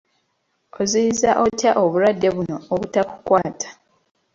[0.81, 3.69] Oziyiza otya obulwadde buno obutakukwata?